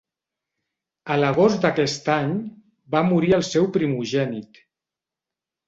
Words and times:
A 1.15 1.17
l'agost 1.23 1.67
d'aquest 1.67 2.09
any, 2.15 2.33
va 2.97 3.03
morir 3.13 3.31
el 3.41 3.47
seu 3.53 3.71
primogènit. 3.79 4.63